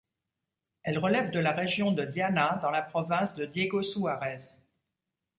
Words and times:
Elle 0.81 0.97
relève 0.97 1.29
de 1.29 1.37
la 1.39 1.51
région 1.51 1.91
de 1.91 2.03
Diana, 2.03 2.57
dans 2.63 2.71
la 2.71 2.81
province 2.81 3.35
de 3.35 3.45
Diego-Suarez. 3.45 4.57